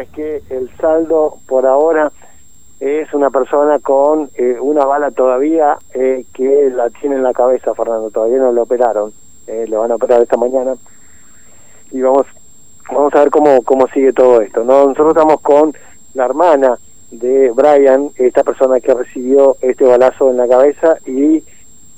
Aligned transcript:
es 0.00 0.10
que 0.10 0.42
el 0.50 0.70
saldo 0.76 1.38
por 1.48 1.66
ahora 1.66 2.12
es 2.78 3.12
una 3.14 3.30
persona 3.30 3.80
con 3.80 4.30
eh, 4.36 4.56
una 4.60 4.84
bala 4.84 5.10
todavía 5.10 5.76
eh, 5.92 6.24
que 6.32 6.70
la 6.70 6.88
tiene 6.90 7.16
en 7.16 7.24
la 7.24 7.32
cabeza, 7.32 7.74
Fernando. 7.74 8.08
Todavía 8.10 8.38
no 8.38 8.52
lo 8.52 8.62
operaron. 8.62 9.12
Eh, 9.48 9.66
lo 9.68 9.80
van 9.80 9.90
a 9.90 9.96
operar 9.96 10.22
esta 10.22 10.36
mañana. 10.36 10.76
Y 11.90 12.00
vamos 12.00 12.28
vamos 12.88 13.12
a 13.12 13.18
ver 13.18 13.30
cómo, 13.30 13.60
cómo 13.62 13.88
sigue 13.88 14.12
todo 14.12 14.40
esto. 14.40 14.62
¿no? 14.62 14.86
Nosotros 14.86 15.16
estamos 15.16 15.40
con 15.40 15.74
la 16.14 16.26
hermana 16.26 16.78
de 17.10 17.50
Brian, 17.50 18.10
esta 18.18 18.44
persona 18.44 18.78
que 18.78 18.94
recibió 18.94 19.56
este 19.62 19.82
balazo 19.82 20.30
en 20.30 20.36
la 20.36 20.46
cabeza 20.46 20.98
y 21.06 21.42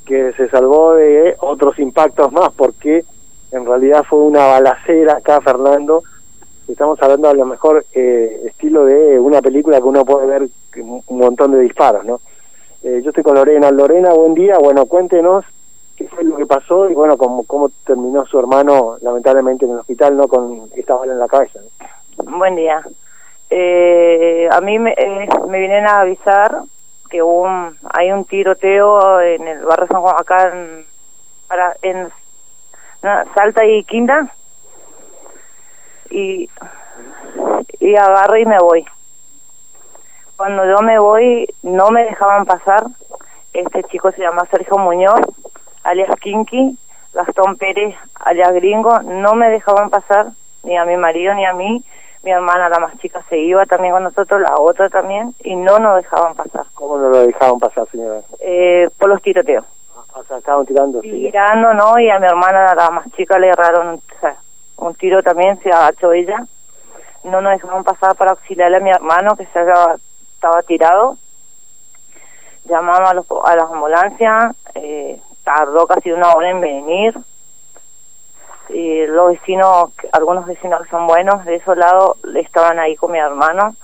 que 0.07 0.33
se 0.39 0.49
salvó 0.49 0.95
de 0.95 1.37
otros 1.41 1.79
impactos 1.79 2.33
más, 2.33 2.51
porque 2.55 3.05
en 3.53 3.67
realidad 3.67 4.05
fue 4.09 4.21
una 4.21 4.47
balacera 4.47 5.19
acá, 5.19 5.43
Fernando, 5.43 6.03
estamos 6.73 7.01
hablando 7.03 7.29
a 7.29 7.35
lo 7.35 7.47
mejor 7.47 7.85
eh, 7.93 8.43
estilo 8.47 8.85
de 8.85 9.19
una 9.19 9.43
película 9.43 9.79
que 9.79 9.85
uno 9.85 10.05
puede 10.05 10.27
ver 10.27 10.49
un 10.77 11.19
montón 11.19 11.53
de 11.53 11.61
disparos, 11.61 12.05
¿no? 12.05 12.21
Eh, 12.83 13.01
yo 13.03 13.11
estoy 13.11 13.23
con 13.23 13.35
Lorena. 13.35 13.71
Lorena, 13.71 14.13
buen 14.13 14.35
día. 14.35 14.59
Bueno, 14.59 14.87
cuéntenos 14.87 15.45
qué 15.97 16.09
fue 16.09 16.25
lo 16.25 16.37
que 16.37 16.47
pasó 16.47 16.89
y 16.89 16.95
bueno, 16.95 17.19
cómo, 17.19 17.45
cómo 17.45 17.71
terminó 17.85 18.25
su 18.25 18.39
hermano 18.39 18.97
lamentablemente 19.03 19.67
en 19.67 19.73
el 19.73 19.79
hospital, 19.79 20.17
¿no? 20.17 20.29
Con 20.29 20.71
esta 20.75 20.95
bala 20.95 21.13
en 21.13 21.19
la 21.19 21.29
cabeza. 21.29 21.61
Buen 22.17 22.57
día. 22.57 22.83
Eh, 23.51 24.49
a 24.51 24.61
mí 24.61 24.79
me, 24.79 24.93
eh, 24.93 25.29
me 25.49 25.59
vienen 25.59 25.87
a 25.87 26.01
avisar 26.01 26.63
que 27.11 27.23
un, 27.23 27.77
hay 27.93 28.13
un 28.13 28.25
tiroteo 28.25 29.21
en 29.21 29.47
el 29.49 29.65
barrio 29.65 29.89
San 29.89 30.01
Juan, 30.01 30.15
acá 30.17 30.53
en, 30.53 30.87
en 31.83 32.09
Salta 33.35 33.67
y 33.67 33.83
Quinta 33.85 34.33
y, 36.11 36.51
y 37.79 37.97
agarro 37.97 38.37
y 38.37 38.45
me 38.45 38.59
voy. 38.59 38.85
Cuando 40.37 40.65
yo 40.65 40.81
me 40.81 40.99
voy, 40.99 41.49
no 41.63 41.91
me 41.91 42.05
dejaban 42.05 42.47
pasar. 42.47 42.85
Este 43.53 43.83
chico 43.85 44.11
se 44.13 44.23
llama 44.23 44.47
Sergio 44.51 44.79
Muñoz, 44.79 45.21
alias 45.83 46.11
Kinky, 46.21 46.79
Gastón 47.13 47.57
Pérez, 47.57 47.95
alias 48.15 48.53
Gringo, 48.55 49.01
no 49.03 49.35
me 49.35 49.51
dejaban 49.51 49.91
pasar, 49.91 50.29
ni 50.63 50.77
a 50.77 50.85
mi 50.85 50.97
marido 50.97 51.35
ni 51.35 51.45
a 51.45 51.53
mí. 51.53 51.83
Mi 52.23 52.31
hermana, 52.31 52.69
la 52.69 52.79
más 52.79 52.99
chica, 52.99 53.23
se 53.31 53.39
iba 53.39 53.65
también 53.65 53.95
con 53.95 54.03
nosotros, 54.03 54.43
la 54.43 54.57
otra 54.59 54.91
también, 54.91 55.35
y 55.43 55.57
no 55.57 55.79
nos 55.79 55.97
dejaban 55.97 56.35
pasar. 56.35 56.67
¿Cómo 56.75 56.99
no 56.99 57.09
lo 57.09 57.27
dejaban 57.27 57.59
pasar, 57.59 57.89
señora? 57.91 58.21
Eh, 58.41 58.91
por 58.99 59.09
los 59.09 59.23
tiroteos. 59.23 59.65
O 60.15 60.25
sea, 60.25 60.39
estaban 60.39 60.67
tirando. 60.67 61.01
Tirando, 61.01 61.73
¿no? 61.73 61.99
Y 61.99 62.11
a 62.11 62.19
mi 62.19 62.27
hermana, 62.27 62.75
la 62.75 62.91
más 62.91 63.11
chica, 63.13 63.39
le 63.39 63.49
erraron, 63.49 63.95
o 63.95 64.21
sea, 64.21 64.37
un 64.81 64.95
tiro 64.95 65.23
también 65.23 65.61
se 65.63 65.71
agachó 65.71 66.13
ella. 66.13 66.47
No 67.23 67.41
nos 67.41 67.53
dejaron 67.53 67.85
pasar 67.85 68.17
para 68.17 68.33
auxiliarle 68.33 68.79
a 68.79 68.81
mi 68.81 68.91
hermano 68.91 69.37
que 69.37 69.47
se 69.47 69.61
estaba 70.35 70.63
tirado. 70.63 71.19
Llamamos 72.65 73.11
a, 73.11 73.15
los, 73.15 73.27
a 73.45 73.57
las 73.57 73.71
ambulancias, 73.71 74.57
eh, 74.75 75.21
tardó 75.45 75.87
casi 75.87 76.11
una 76.13 76.33
hora 76.35 76.51
en 76.51 76.61
venir. 76.61 77.15
Y 78.71 79.07
los 79.07 79.33
vecinos, 79.33 79.91
algunos 80.13 80.47
vecinos 80.47 80.83
que 80.83 80.91
son 80.91 81.07
buenos 81.07 81.45
de 81.45 81.57
esos 81.57 81.77
lados, 81.77 82.17
estaban 82.37 82.79
ahí 82.79 82.97
con 82.97 83.13
mi 83.13 83.19
hermano 83.19 83.75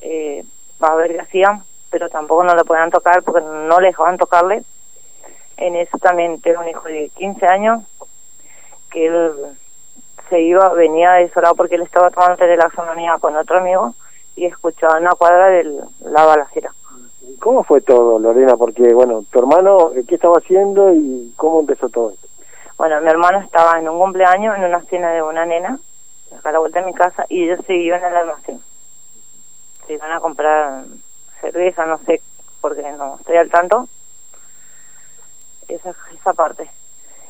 eh, 0.00 0.44
para 0.78 0.94
ver 0.96 1.12
qué 1.12 1.20
hacían, 1.20 1.62
pero 1.90 2.08
tampoco 2.08 2.42
no 2.42 2.54
le 2.54 2.64
podían 2.64 2.90
tocar 2.90 3.22
porque 3.22 3.42
no 3.42 3.80
le 3.80 3.88
dejaban 3.88 4.18
tocarle. 4.18 4.64
En 5.56 5.76
eso 5.76 5.98
también 5.98 6.40
tengo 6.40 6.60
un 6.60 6.68
hijo 6.68 6.82
de 6.88 7.10
15 7.10 7.46
años 7.46 7.82
que 8.90 9.06
él 9.06 9.56
se 10.34 10.40
iba, 10.40 10.68
venía 10.70 11.12
de 11.12 11.24
ese 11.24 11.40
lado 11.40 11.54
porque 11.54 11.76
él 11.76 11.82
estaba 11.82 12.10
tomando 12.10 12.36
telelaxonía 12.36 13.18
con 13.20 13.36
otro 13.36 13.58
amigo 13.58 13.94
y 14.34 14.46
escuchaba 14.46 14.98
una 14.98 15.12
cuadra 15.12 15.46
de 15.46 15.62
la 16.00 16.24
balacera. 16.24 16.74
¿Cómo 17.38 17.62
fue 17.62 17.80
todo, 17.82 18.18
Lorena? 18.18 18.56
Porque, 18.56 18.92
bueno, 18.92 19.24
tu 19.30 19.38
hermano, 19.38 19.92
¿qué 20.08 20.16
estaba 20.16 20.38
haciendo 20.38 20.92
y 20.92 21.32
cómo 21.36 21.60
empezó 21.60 21.88
todo 21.88 22.10
esto? 22.10 22.26
Bueno, 22.76 23.00
mi 23.00 23.08
hermano 23.10 23.38
estaba 23.38 23.78
en 23.78 23.88
un 23.88 23.96
cumpleaños, 24.00 24.56
en 24.56 24.64
una 24.64 24.80
cena 24.82 25.12
de 25.12 25.22
una 25.22 25.46
nena, 25.46 25.78
acá 26.36 26.48
a 26.48 26.52
la 26.52 26.58
vuelta 26.58 26.80
de 26.80 26.86
mi 26.86 26.94
casa, 26.94 27.24
y 27.28 27.44
ellos 27.44 27.60
se 27.64 27.74
iban 27.76 28.02
al 28.02 28.16
almacén. 28.16 28.60
Se 29.86 29.92
iban 29.92 30.10
a 30.10 30.18
comprar 30.18 30.82
cerveza, 31.40 31.86
no 31.86 31.98
sé, 31.98 32.20
porque 32.60 32.82
no 32.98 33.18
estoy 33.20 33.36
al 33.36 33.50
tanto. 33.50 33.86
Esa, 35.68 35.94
esa 36.12 36.32
parte 36.32 36.68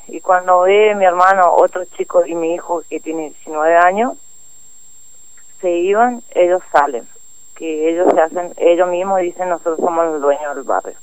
y 0.09 0.21
cuando 0.21 0.61
ve 0.61 0.95
mi 0.95 1.05
hermano, 1.05 1.55
otro 1.55 1.85
chico 1.97 2.27
y 2.27 2.35
mi 2.35 2.55
hijo 2.55 2.83
que 2.89 3.01
tiene 3.01 3.31
19 3.31 3.77
años, 3.77 4.13
se 5.61 5.71
iban, 5.71 6.23
ellos 6.35 6.63
salen, 6.71 7.09
que 7.55 7.89
ellos 7.89 8.13
se 8.13 8.21
hacen, 8.21 8.53
ellos 8.59 8.89
mismos 8.89 9.21
dicen 9.21 9.49
nosotros 9.49 9.79
somos 9.79 10.05
los 10.07 10.21
dueños 10.21 10.55
del 10.55 10.65
barrio. 10.65 10.95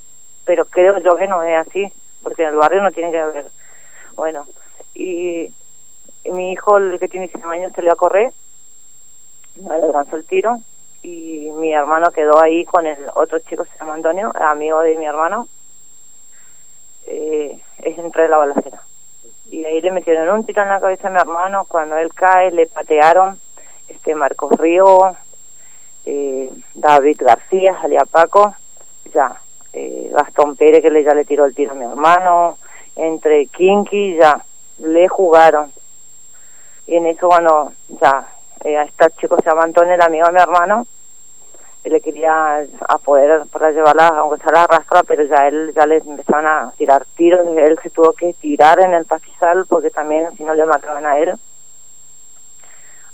Pero 0.45 0.65
creo 0.65 0.99
yo 0.99 1.15
que 1.15 1.27
no 1.27 1.41
es 1.41 1.67
así, 1.67 1.91
porque 2.21 2.43
en 2.43 2.49
el 2.49 2.55
barrio 2.55 2.83
no 2.83 2.91
tiene 2.91 3.11
que 3.11 3.19
haber. 3.19 3.45
Bueno, 4.15 4.45
y, 4.93 5.51
mi 6.25 6.51
hijo, 6.51 6.77
el 6.77 6.99
que 6.99 7.07
tiene 7.07 7.27
19 7.27 7.57
años, 7.57 7.73
se 7.73 7.81
va 7.81 7.93
a 7.93 7.95
correr, 7.95 8.31
no 9.55 9.77
le 9.77 9.91
lanzó 9.91 10.15
el 10.15 10.25
tiro, 10.25 10.59
y 11.01 11.49
mi 11.55 11.73
hermano 11.73 12.11
quedó 12.11 12.39
ahí 12.39 12.65
con 12.65 12.85
el 12.85 12.99
otro 13.15 13.39
chico, 13.39 13.65
se 13.65 13.79
llama 13.79 13.95
Antonio, 13.95 14.31
amigo 14.35 14.81
de 14.81 14.95
mi 14.95 15.05
hermano, 15.07 15.47
eh, 17.07 17.59
es 17.79 17.97
entre 17.97 18.29
la 18.29 18.37
balacera 18.37 18.83
y 19.51 19.65
ahí 19.65 19.81
le 19.81 19.91
metieron 19.91 20.29
un 20.29 20.45
tiro 20.45 20.63
en 20.63 20.69
la 20.69 20.79
cabeza 20.79 21.09
a 21.09 21.11
mi 21.11 21.17
hermano, 21.17 21.65
cuando 21.67 21.97
él 21.97 22.13
cae 22.13 22.51
le 22.51 22.67
patearon 22.67 23.39
este 23.89 24.15
Marcos 24.15 24.51
Río, 24.57 25.15
eh, 26.05 26.49
David 26.73 27.21
García, 27.21 27.77
salía 27.81 28.05
Paco, 28.05 28.55
ya, 29.13 29.35
eh, 29.73 30.09
Gastón 30.13 30.55
Pérez 30.55 30.81
que 30.81 30.89
le, 30.89 31.03
ya 31.03 31.13
le 31.13 31.25
tiró 31.25 31.45
el 31.45 31.53
tiro 31.53 31.71
a 31.71 31.75
mi 31.75 31.85
hermano, 31.85 32.57
entre 32.95 33.47
Kinky 33.47 34.15
ya, 34.15 34.43
le 34.79 35.07
jugaron. 35.07 35.71
Y 36.87 36.95
en 36.95 37.07
eso, 37.07 37.27
bueno, 37.27 37.73
ya, 38.01 38.27
eh, 38.63 38.77
a 38.77 38.83
este 38.83 39.05
chico 39.19 39.35
se 39.37 39.49
llama 39.49 39.63
Antonio, 39.63 39.93
el 39.93 40.01
amigo 40.01 40.27
de 40.27 40.33
mi 40.33 40.39
hermano, 40.39 40.87
le 41.89 42.01
quería 42.01 42.65
a 42.87 42.97
poder 42.99 43.47
para 43.51 43.71
llevarla 43.71 44.07
aunque 44.09 44.41
sea 44.43 44.51
la 44.51 44.63
arrastra 44.63 45.03
pero 45.03 45.23
ya 45.23 45.47
él 45.47 45.73
ya 45.75 45.85
le 45.85 45.97
empezaron 45.97 46.45
a 46.47 46.73
tirar 46.77 47.05
tiros. 47.15 47.47
Él 47.57 47.79
se 47.81 47.89
tuvo 47.89 48.13
que 48.13 48.33
tirar 48.33 48.79
en 48.79 48.93
el 48.93 49.05
pastizal 49.05 49.65
porque 49.67 49.89
también 49.89 50.35
si 50.37 50.43
no 50.43 50.53
le 50.53 50.65
mataban 50.65 51.05
a 51.05 51.17
él. 51.17 51.33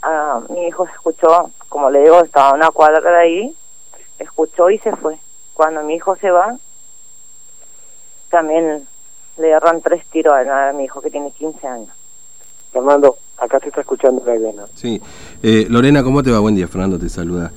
Ah, 0.01 0.41
mi 0.50 0.67
hijo 0.67 0.85
se 0.85 0.94
escuchó 0.94 1.51
como 1.69 1.89
le 1.89 2.01
digo 2.01 2.22
estaba 2.22 2.53
una 2.53 2.72
cuadra 2.72 3.09
de 3.11 3.17
ahí 3.17 3.56
escuchó 4.19 4.69
y 4.69 4.79
se 4.79 4.95
fue. 4.95 5.17
Cuando 5.53 5.81
mi 5.83 5.95
hijo 5.95 6.16
se 6.17 6.31
va 6.31 6.57
también 8.29 8.88
le 9.38 9.53
agarran 9.53 9.81
tres 9.81 10.06
tiros 10.07 10.33
a 10.33 10.73
mi 10.73 10.85
hijo 10.85 11.01
que 11.01 11.09
tiene 11.09 11.31
15 11.31 11.67
años. 11.67 11.89
Fernando 12.72 13.17
acá 13.38 13.59
te 13.59 13.70
está 13.70 13.81
escuchando 13.81 14.24
Lorena. 14.25 14.64
Sí. 14.75 15.02
Eh, 15.44 15.68
Lorena, 15.70 16.03
¿cómo 16.03 16.24
te 16.24 16.31
va? 16.31 16.40
Buen 16.40 16.56
día, 16.56 16.68
Fernando 16.68 16.98
te 16.98 17.09
saluda. 17.09 17.52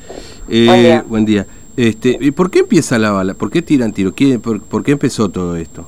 Eh, 0.49 1.03
buen 1.07 1.25
día. 1.25 1.47
Este, 1.77 2.17
¿y 2.21 2.31
¿Por 2.33 2.51
qué 2.51 2.61
empieza 2.61 2.99
la 2.99 3.11
bala? 3.13 3.35
¿Por 3.35 3.51
qué 3.51 3.63
tiran 3.63 3.93
tiro? 3.93 4.13
por, 4.43 4.85
qué 4.85 4.93
empezó 4.93 5.31
todo 5.31 5.57
esto? 5.57 5.85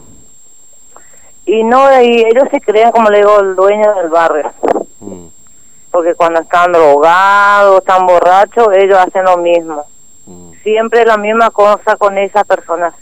Y 1.44 1.64
no, 1.64 2.00
y 2.00 2.20
ellos 2.20 2.44
se 2.50 2.60
creen, 2.60 2.92
como 2.92 3.10
le 3.10 3.18
digo, 3.18 3.40
el 3.40 3.54
dueño 3.54 3.94
del 3.96 4.08
barrio. 4.08 4.52
Mm. 5.00 5.26
Porque 5.90 6.14
cuando 6.14 6.40
están 6.40 6.72
drogados, 6.72 7.80
están 7.80 8.06
borrachos, 8.06 8.68
ellos 8.74 8.96
hacen 8.98 9.24
lo 9.24 9.36
mismo. 9.38 9.84
Mm. 10.26 10.52
Siempre 10.62 11.04
la 11.04 11.18
misma 11.18 11.50
cosa 11.50 11.96
con 11.96 12.16
esas 12.16 12.46
personas 12.46 12.94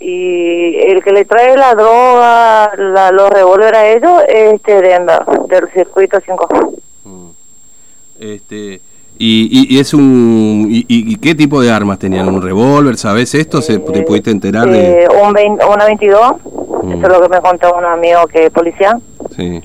y 0.00 0.76
el 0.76 1.02
que 1.02 1.12
le 1.12 1.24
trae 1.24 1.56
la 1.56 1.74
droga, 1.74 2.57
la, 2.76 3.10
los 3.10 3.30
revólveres 3.30 3.78
a 3.78 3.86
ellos 3.88 4.22
es 4.28 4.54
este 4.54 4.80
Denver, 4.80 5.24
del 5.48 5.68
circuito 5.72 6.18
5. 6.24 6.48
Mm. 7.04 7.28
Este, 8.20 8.80
y, 9.20 9.74
y, 9.74 9.80
es 9.80 9.94
un 9.94 10.66
y, 10.70 11.16
qué 11.16 11.34
tipo 11.34 11.60
de 11.60 11.72
armas 11.72 11.98
tenían? 11.98 12.28
¿Un 12.28 12.40
revólver? 12.40 12.96
¿Sabes 12.96 13.34
esto? 13.34 13.60
¿Se, 13.60 13.78
¿Te 13.78 14.02
pudiste 14.02 14.30
enterar 14.30 14.68
de...? 14.68 15.04
Eh, 15.04 15.08
un 15.08 15.36
una 15.68 15.84
22, 15.86 16.36
mm. 16.84 16.92
eso 16.92 17.02
es 17.06 17.08
lo 17.08 17.20
que 17.22 17.28
me 17.28 17.40
contó 17.40 17.74
un 17.74 17.84
amigo 17.84 18.26
que 18.28 18.46
es 18.46 18.50
policía. 18.50 18.98
Sí. 19.34 19.60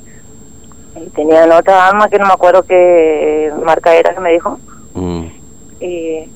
Y 0.95 1.09
tenían 1.09 1.51
otra 1.51 1.87
arma 1.87 2.09
que 2.09 2.17
no 2.17 2.25
me 2.25 2.33
acuerdo 2.33 2.63
qué 2.63 3.51
marca 3.63 3.93
era 3.93 4.13
que 4.13 4.19
me 4.19 4.33
dijo. 4.33 4.59
Mm. 4.95 5.25
Y 5.81 6.29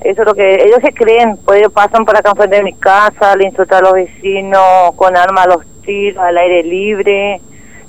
eso 0.00 0.22
es 0.22 0.26
lo 0.26 0.34
que 0.34 0.64
ellos 0.64 0.80
se 0.82 0.92
creen, 0.92 1.38
pues 1.44 1.60
ellos 1.60 1.72
pasan 1.72 2.04
por 2.04 2.16
acá 2.16 2.34
frente 2.34 2.56
de 2.56 2.62
mi 2.62 2.74
casa, 2.74 3.36
le 3.36 3.46
insultan 3.46 3.78
a 3.78 3.88
los 3.88 3.94
vecinos 3.94 4.92
con 4.96 5.16
armas 5.16 5.46
a 5.46 5.48
los 5.48 5.73
al 6.18 6.36
aire 6.38 6.62
libre. 6.62 7.40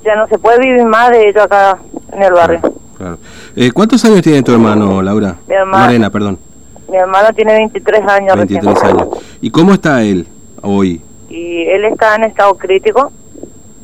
Ya 0.04 0.16
no 0.16 0.28
se 0.28 0.38
puede 0.38 0.60
vivir 0.60 0.86
más 0.86 1.10
de 1.12 1.30
ellos 1.30 1.44
acá 1.44 1.78
en 2.12 2.24
el 2.24 2.34
barrio. 2.34 2.62
Claro. 2.98 3.18
Eh, 3.56 3.72
¿Cuántos 3.72 4.04
años 4.06 4.22
tiene 4.22 4.44
tu 4.44 4.54
hermano, 4.54 5.02
Laura? 5.02 5.36
Mi 5.48 5.56
hermano, 5.56 5.86
Marena, 5.86 6.10
perdón. 6.10 6.40
Mi 6.90 6.98
hermano 6.98 7.34
tiene 7.34 7.54
23 7.54 8.02
años. 8.08 8.36
23 8.38 8.84
años. 8.84 9.08
¿Y 9.42 9.50
cómo 9.50 9.74
está 9.74 10.04
él 10.04 10.28
hoy? 10.62 11.02
Y 11.30 11.64
él 11.64 11.86
está 11.86 12.16
en 12.16 12.26
estado 12.26 12.54
crítico. 12.56 13.12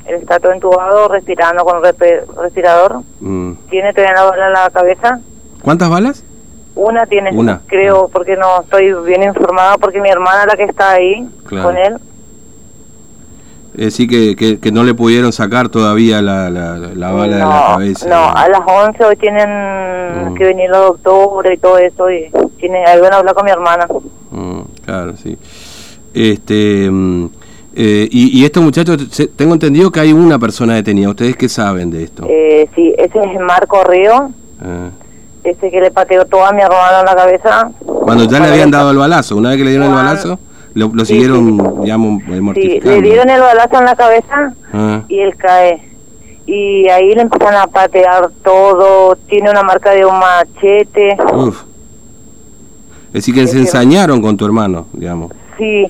Él 0.06 0.16
está 0.16 0.40
todo 0.40 0.52
entubado, 0.52 1.08
respirando 1.08 1.64
con 1.64 1.82
respirador. 1.84 3.02
Mm. 3.20 3.54
Tiene 3.70 3.94
todavía 3.94 4.16
la 4.16 4.24
bala 4.24 4.48
en 4.48 4.54
la 4.54 4.70
cabeza 4.70 5.20
¿Cuántas 5.62 5.90
balas? 5.90 6.24
Una 6.74 7.06
tiene, 7.06 7.32
Una. 7.34 7.62
creo, 7.68 8.08
porque 8.08 8.36
no 8.36 8.62
estoy 8.62 8.94
bien 9.06 9.24
informada, 9.24 9.78
porque 9.78 10.02
mi 10.02 10.10
hermana 10.10 10.46
la 10.48 10.56
que 10.56 10.64
está 10.64 10.92
ahí 10.92 11.28
Claro. 11.46 11.68
con 11.68 11.78
él. 11.78 11.98
Es 13.74 13.86
decir, 13.86 14.10
que, 14.10 14.36
que, 14.36 14.60
que 14.60 14.72
no 14.72 14.84
le 14.84 14.94
pudieron 14.94 15.32
sacar 15.32 15.70
todavía 15.70 16.22
la, 16.22 16.50
la, 16.50 16.78
la 16.78 17.12
bala 17.12 17.36
de 17.38 17.40
la 17.44 17.66
cabeza. 17.70 18.10
no, 18.10 18.30
a 18.30 18.48
las 18.50 18.62
11 18.68 19.04
hoy 19.06 19.16
tienen 19.16 19.50
Mm. 20.12 20.34
que 20.36 20.44
venir 20.44 20.70
los 20.70 21.02
doctores 21.02 21.58
y 21.58 21.58
todo 21.62 21.78
eso, 21.78 22.12
y 22.12 22.30
tienen, 22.60 22.86
ahí 22.86 23.00
van 23.00 23.14
a 23.14 23.18
hablar 23.18 23.34
con 23.34 23.46
mi 23.46 23.52
hermana. 23.52 23.88
Mm, 24.32 24.60
claro, 24.84 25.14
sí. 25.16 25.38
Este, 26.14 26.90
mm, 26.92 27.26
eh, 27.76 28.08
y, 28.12 28.40
y 28.42 28.44
estos 28.46 28.62
muchachos, 28.62 28.98
tengo 29.38 29.54
entendido 29.54 29.90
que 29.90 30.02
hay 30.02 30.12
una 30.12 30.38
persona 30.38 30.76
detenida. 30.76 31.08
¿Ustedes 31.10 31.38
qué 31.38 31.48
saben 31.48 31.90
de 31.92 32.04
esto? 32.04 32.26
Eh, 32.28 32.70
sí, 32.76 32.94
ese 32.98 33.20
es 33.20 33.40
Marco 33.40 33.84
Río, 33.86 34.32
Eh, 34.64 34.90
ese 35.46 35.72
que 35.72 35.80
le 35.82 35.92
pateó 35.92 36.26
todo 36.26 36.46
a 36.46 36.52
mi 36.52 36.62
hermana 36.62 37.00
en 37.00 37.06
la 37.06 37.16
cabeza. 37.16 37.72
cuando 37.86 38.26
ya 38.26 38.40
le 38.42 38.50
habían 38.50 38.70
dado 38.70 38.92
el 38.92 38.98
balazo, 38.98 39.38
una 39.38 39.50
vez 39.50 39.58
que 39.58 39.64
le 39.64 39.70
dieron 39.72 39.88
el 39.88 39.96
balazo, 39.96 40.40
lo, 40.74 40.90
lo 40.94 41.06
Sí, 41.06 41.14
siguieron, 41.14 41.58
sí. 41.58 41.82
digamos, 41.84 42.22
eh, 42.24 42.26
Sí, 42.36 42.42
mortificando. 42.42 42.96
le 42.96 43.02
dieron 43.02 43.30
el 43.30 43.42
balazo 43.42 43.80
en 43.80 43.86
la 43.86 43.96
cabeza 43.96 44.54
Ah, 44.74 45.04
y 45.08 45.20
él 45.20 45.36
cae. 45.36 45.82
Y 46.46 46.88
ahí 46.90 47.14
le 47.14 47.22
empiezan 47.22 47.56
a 47.56 47.68
patear 47.68 48.30
todo, 48.44 49.16
tiene 49.30 49.50
una 49.52 49.64
marca 49.64 49.92
de 49.92 50.06
un 50.06 50.18
machete. 50.20 51.16
uf. 51.34 51.62
Es 53.08 53.14
decir, 53.14 53.36
que 53.36 53.46
se 53.48 53.58
ensañaron 53.60 54.22
con 54.22 54.38
tu 54.38 54.46
hermano, 54.46 54.88
digamos. 54.94 55.32
Sí, 55.58 55.86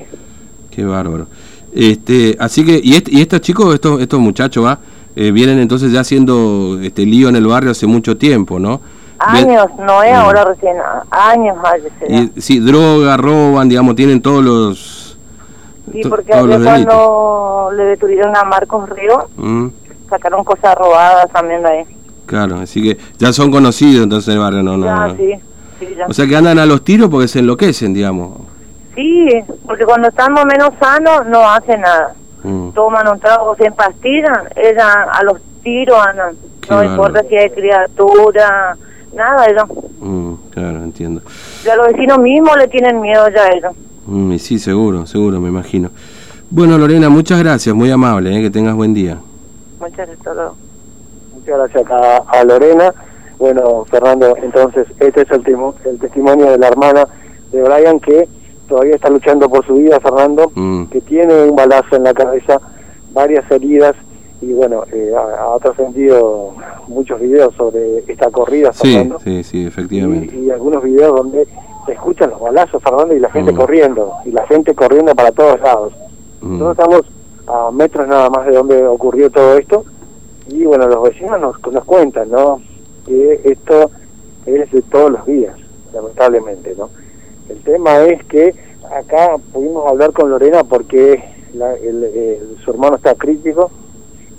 Qué 0.71 0.83
bárbaro. 0.85 1.27
Este, 1.73 2.35
así 2.39 2.65
que, 2.65 2.79
y, 2.83 2.95
este- 2.95 3.11
y 3.13 3.21
estos 3.21 3.41
chicos, 3.41 3.73
estos, 3.75 4.01
estos 4.01 4.19
muchachos, 4.19 4.65
¿va? 4.65 4.79
Eh, 5.15 5.31
vienen 5.31 5.59
entonces 5.59 5.91
ya 5.91 5.99
haciendo 5.99 6.79
este 6.81 7.05
lío 7.05 7.27
en 7.29 7.35
el 7.35 7.45
barrio 7.45 7.71
hace 7.71 7.85
mucho 7.87 8.15
tiempo, 8.17 8.57
¿no? 8.59 8.79
Años, 9.23 9.67
no 9.79 10.01
es 10.03 10.11
Mm. 10.13 10.15
ahora 10.15 10.45
recién, 10.45 10.77
años 11.11 11.57
años. 11.63 12.31
Y, 12.35 12.41
sí, 12.41 12.59
droga, 12.59 13.17
roban, 13.17 13.69
digamos, 13.69 13.95
tienen 13.95 14.21
todos 14.21 14.43
los... 14.43 15.17
Sí, 15.91 16.01
porque 16.09 16.33
ayer 16.33 16.61
cuando 16.63 17.69
le 17.75 17.83
detuvieron 17.83 18.35
a 18.35 18.43
Marcos 18.45 18.89
Río, 18.89 19.27
Mm, 19.37 19.67
sacaron 20.09 20.43
cosas 20.43 20.75
robadas 20.75 21.29
también 21.31 21.61
de 21.63 21.69
ahí. 21.69 21.83
claro, 22.25 22.57
así 22.61 22.81
que 22.81 22.97
ya 23.17 23.31
son 23.33 23.51
conocidos 23.51 24.03
entonces 24.03 24.29
en 24.29 24.33
el 24.35 24.39
barrio, 24.39 24.63
no, 24.63 24.77
no. 24.77 24.85
Ya, 24.85 25.07
no. 25.07 25.15
sí, 25.17 25.33
sí, 25.79 25.95
ya. 25.97 26.05
O 26.07 26.13
sea 26.13 26.25
que 26.27 26.35
andan 26.35 26.59
a 26.59 26.65
los 26.65 26.83
tiros 26.83 27.09
porque 27.09 27.27
se 27.27 27.39
enloquecen, 27.39 27.93
digamos. 27.93 28.39
Sí, 28.95 29.27
porque 29.65 29.83
cuando 29.85 30.07
están 30.09 30.33
más 30.33 30.43
o 30.43 30.47
menos 30.47 30.69
sanos 30.79 31.25
no 31.27 31.47
hacen 31.49 31.81
nada. 31.81 32.13
Mm, 32.43 32.69
Toman 32.71 33.07
un 33.07 33.19
trago, 33.19 33.55
se 33.55 33.65
empastillan, 33.65 34.47
ella 34.55 35.03
a 35.11 35.23
los 35.23 35.37
tiros 35.63 35.97
andan. 36.05 36.35
No 36.69 36.83
importa 36.83 37.21
si 37.27 37.35
hay 37.35 37.49
criatura, 37.49 38.77
nada, 39.13 39.45
ellos. 39.47 39.63
mm, 39.99 40.33
claro, 40.51 40.83
entiendo. 40.83 41.21
Ya 41.63 41.75
los 41.75 41.87
vecinos 41.87 42.19
mismos 42.19 42.57
le 42.57 42.67
tienen 42.67 42.99
miedo 43.01 43.27
ya 43.29 43.43
a 43.43 43.49
ellos. 43.49 43.73
Mm, 44.07 44.31
y 44.33 44.39
sí, 44.39 44.57
seguro, 44.59 45.05
seguro, 45.05 45.39
me 45.39 45.49
imagino. 45.49 45.89
Bueno, 46.49 46.77
Lorena, 46.77 47.09
muchas 47.09 47.39
gracias, 47.39 47.73
muy 47.75 47.89
amable, 47.91 48.35
eh, 48.37 48.41
que 48.41 48.49
tengas 48.49 48.75
buen 48.75 48.93
día. 48.93 49.17
Muchas 49.79 50.07
gracias. 50.07 50.35
Muchas 51.33 51.57
gracias 51.57 51.83
acá 51.83 52.17
a 52.27 52.43
Lorena. 52.43 52.93
Bueno, 53.39 53.85
Fernando, 53.89 54.35
entonces 54.41 54.85
este 54.99 55.21
es 55.21 55.31
el, 55.31 55.43
timo- 55.43 55.73
el 55.85 55.97
testimonio 55.97 56.51
de 56.51 56.57
la 56.59 56.67
hermana 56.67 57.07
de 57.51 57.61
Brian 57.63 57.99
que 57.99 58.27
todavía 58.67 58.95
está 58.95 59.09
luchando 59.09 59.49
por 59.49 59.65
su 59.65 59.75
vida, 59.75 59.99
Fernando, 59.99 60.51
Mm, 60.55 60.85
que 60.85 61.01
tiene 61.01 61.43
un 61.49 61.55
balazo 61.55 61.95
en 61.95 62.03
la 62.03 62.13
cabeza, 62.13 62.59
varias 63.13 63.49
heridas 63.51 63.95
y 64.41 64.53
bueno, 64.53 64.83
eh, 64.91 65.11
ha, 65.15 65.53
ha 65.55 65.59
trascendido 65.59 66.53
muchos 66.87 67.19
videos 67.19 67.53
sobre 67.55 67.99
esta 68.07 68.29
corrida, 68.31 68.73
sí, 68.73 68.93
Fernando. 68.93 69.19
sí, 69.23 69.43
sí, 69.43 69.65
efectivamente. 69.67 70.35
y, 70.35 70.45
y 70.45 70.51
algunos 70.51 70.83
videos 70.83 71.15
donde 71.15 71.47
se 71.85 71.91
escuchan 71.93 72.29
los 72.31 72.39
balazos, 72.39 72.81
Fernando, 72.81 73.15
y 73.15 73.19
la 73.19 73.29
gente 73.31 73.51
Mm. 73.51 73.55
corriendo, 73.55 74.13
y 74.25 74.31
la 74.31 74.45
gente 74.47 74.73
corriendo 74.73 75.13
para 75.15 75.31
todos 75.31 75.59
lados. 75.61 75.93
Mm, 76.41 76.59
Nosotros 76.59 76.77
estamos 76.77 77.67
a 77.67 77.71
metros 77.71 78.07
nada 78.07 78.29
más 78.29 78.45
de 78.47 78.53
donde 78.55 78.85
ocurrió 78.87 79.29
todo 79.29 79.57
esto 79.57 79.83
y 80.47 80.65
bueno, 80.65 80.87
los 80.87 81.03
vecinos 81.03 81.39
nos, 81.39 81.55
nos 81.71 81.83
cuentan, 81.85 82.29
¿no? 82.31 82.61
Que 83.05 83.41
esto 83.45 83.91
es 84.45 84.71
de 84.71 84.81
todos 84.83 85.11
los 85.11 85.25
días, 85.25 85.55
lamentablemente, 85.93 86.73
¿no? 86.77 86.89
El 87.49 87.59
tema 87.61 87.99
es 88.05 88.23
que 88.25 88.53
acá 88.95 89.35
pudimos 89.53 89.87
hablar 89.87 90.13
con 90.13 90.29
Lorena 90.29 90.63
porque 90.63 91.23
la- 91.53 91.75
el- 91.75 92.03
el- 92.03 92.57
su 92.63 92.71
hermano 92.71 92.95
está 92.95 93.13
crítico, 93.15 93.69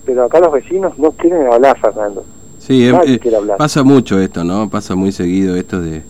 pero 0.04 0.24
acá 0.24 0.40
los 0.40 0.52
vecinos 0.52 0.98
no 0.98 1.12
quieren 1.12 1.46
hablar, 1.46 1.78
Fernando. 1.80 2.24
Sí, 2.58 2.88
Nadie 2.92 3.14
eh, 3.14 3.18
quiere 3.18 3.36
hablar. 3.38 3.56
pasa 3.58 3.82
mucho 3.82 4.18
esto, 4.20 4.44
¿no? 4.44 4.68
Pasa 4.70 4.94
muy 4.94 5.10
seguido 5.12 5.56
esto 5.56 5.80
de, 5.80 6.02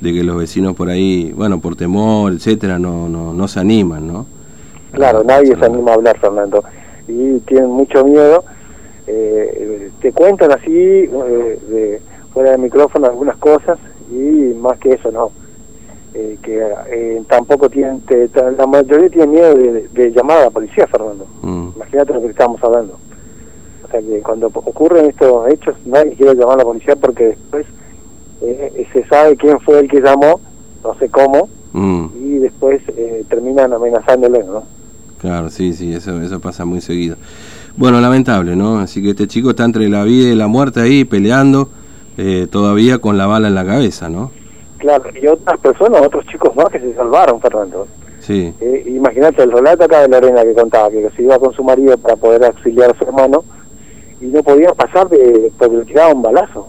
de 0.00 0.12
que 0.12 0.22
los 0.24 0.36
vecinos 0.36 0.74
por 0.74 0.88
ahí, 0.90 1.32
bueno, 1.34 1.60
por 1.60 1.74
temor, 1.76 2.32
etcétera, 2.32 2.78
no, 2.78 3.08
no, 3.08 3.32
no 3.32 3.48
se 3.48 3.60
animan, 3.60 4.06
¿no? 4.06 4.26
Claro, 4.92 5.22
nadie 5.24 5.56
se 5.56 5.64
anima 5.64 5.92
a 5.92 5.94
hablar, 5.94 6.18
Fernando. 6.18 6.62
Y 7.08 7.38
tienen 7.40 7.70
mucho 7.70 8.04
miedo. 8.04 8.44
Eh, 9.06 9.90
te 10.00 10.12
cuentan 10.12 10.52
así, 10.52 10.70
eh, 10.74 11.08
de, 11.68 12.00
fuera 12.32 12.50
del 12.52 12.60
micrófono, 12.60 13.06
algunas 13.06 13.36
cosas 13.36 13.78
y 14.10 14.54
más 14.58 14.78
que 14.78 14.92
eso, 14.94 15.10
no. 15.10 15.30
Eh, 16.14 16.38
que 16.42 16.60
eh, 16.90 17.22
tampoco 17.28 17.68
tienen, 17.68 18.00
te- 18.00 18.28
la 18.56 18.66
mayoría 18.66 19.08
tiene 19.10 19.26
miedo 19.26 19.54
de, 19.54 19.88
de 19.88 20.10
llamar 20.12 20.38
a 20.38 20.44
la 20.44 20.50
policía, 20.50 20.86
Fernando. 20.86 21.26
Mm, 21.42 21.68
Imagínate 21.76 22.14
lo 22.14 22.20
que 22.22 22.28
estamos 22.28 22.62
hablando. 22.64 22.98
O 23.86 23.90
sea 23.90 24.00
que 24.00 24.20
cuando 24.20 24.48
ocurren 24.48 25.06
estos 25.06 25.48
hechos, 25.48 25.76
nadie 25.84 26.14
quiere 26.14 26.34
llamar 26.34 26.54
a 26.54 26.58
la 26.58 26.64
policía 26.64 26.96
porque 26.96 27.28
después 27.28 27.66
eh, 28.42 28.86
se 28.92 29.06
sabe 29.06 29.36
quién 29.36 29.60
fue 29.60 29.78
el 29.78 29.88
que 29.88 30.00
llamó, 30.00 30.40
no 30.82 30.94
sé 30.98 31.08
cómo, 31.08 31.48
mm, 31.72 32.06
y 32.20 32.38
después 32.38 32.82
eh, 32.88 33.24
terminan 33.28 33.72
amenazándole, 33.72 34.42
¿no? 34.44 34.64
claro, 35.20 35.48
sí, 35.50 35.72
sí, 35.72 35.94
eso, 35.94 36.20
eso 36.20 36.40
pasa 36.40 36.64
muy 36.64 36.80
seguido. 36.80 37.16
Bueno, 37.76 38.00
lamentable, 38.00 38.56
¿no? 38.56 38.78
Así 38.78 39.02
que 39.02 39.10
este 39.10 39.26
chico 39.26 39.50
está 39.50 39.64
entre 39.64 39.88
la 39.88 40.02
vida 40.04 40.28
y 40.30 40.34
la 40.34 40.46
muerte 40.46 40.80
ahí 40.80 41.04
peleando, 41.04 41.68
eh, 42.18 42.46
todavía 42.50 42.98
con 42.98 43.16
la 43.18 43.26
bala 43.26 43.48
en 43.48 43.54
la 43.54 43.64
cabeza, 43.64 44.08
¿no? 44.08 44.30
Claro, 44.78 45.04
y 45.20 45.26
otras 45.26 45.58
personas, 45.58 46.02
otros 46.04 46.26
chicos 46.26 46.54
más 46.56 46.66
que 46.66 46.80
se 46.80 46.94
salvaron, 46.94 47.40
Fernando. 47.40 47.86
Sí, 48.20 48.52
Eh, 48.60 48.84
Imagínate 48.88 49.42
el 49.44 49.52
relato 49.52 49.84
acá 49.84 50.00
de 50.02 50.08
Lorena 50.08 50.42
que 50.42 50.52
contaba, 50.54 50.90
que 50.90 51.08
se 51.16 51.22
iba 51.22 51.38
con 51.38 51.52
su 51.54 51.62
marido 51.62 51.96
para 51.96 52.16
poder 52.16 52.44
auxiliar 52.44 52.90
a 52.90 52.98
su 52.98 53.04
hermano 53.04 53.44
y 54.20 54.26
no 54.26 54.42
podían 54.42 54.74
pasar 54.74 55.08
de, 55.08 55.52
porque 55.58 55.76
le 55.76 55.84
tiraban 55.84 56.16
un 56.16 56.22
balazo. 56.22 56.68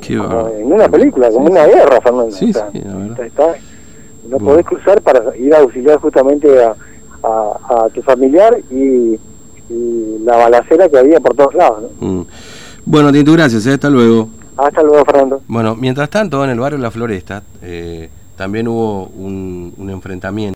qué 0.00 0.16
Como 0.18 0.48
en 0.48 0.72
una 0.72 0.88
película, 0.88 1.30
como 1.30 1.46
Sí, 1.46 1.52
una 1.52 1.66
guerra, 1.66 2.00
Fernando. 2.00 2.30
Sí, 2.32 2.50
O 2.50 2.52
sea, 2.52 2.68
sí, 2.72 2.80
verdad. 2.84 3.20
está- 3.26 3.54
no 4.28 4.38
Bueno. 4.38 4.44
podés 4.46 4.66
cruzar 4.66 5.00
para 5.02 5.36
ir 5.36 5.54
a 5.54 5.58
auxiliar 5.58 5.98
justamente 5.98 6.62
a, 6.64 6.74
a, 7.22 7.84
a 7.84 7.88
tu 7.90 8.02
familiar 8.02 8.58
y, 8.70 9.18
y 9.70 10.18
la 10.24 10.36
balacera 10.36 10.88
que 10.88 10.98
había 10.98 11.20
por 11.20 11.34
todos 11.36 11.54
lados. 11.54 11.84
¿no? 12.00 12.06
Mm. 12.08 12.26
Bueno, 12.86 13.12
Tito, 13.12 13.32
gracias, 13.32 13.66
¿eh? 13.66 13.72
hasta 13.74 13.90
luego. 13.90 14.28
Hasta 14.56 14.82
luego, 14.82 15.04
Fernando. 15.04 15.40
Bueno, 15.48 15.74
mientras 15.76 16.08
tanto, 16.10 16.42
en 16.44 16.50
el 16.50 16.58
barrio 16.60 16.78
La 16.78 16.90
Floresta 16.90 17.42
eh, 17.62 18.08
también 18.36 18.68
hubo 18.68 19.06
un, 19.06 19.72
un 19.76 19.90
enfrentamiento. 19.90 20.52